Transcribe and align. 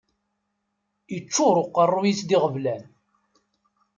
Iččuṛ 1.17 1.55
uqeṛṛuy-is 1.63 2.21
d 2.23 2.29
iɣeblan 2.35 2.83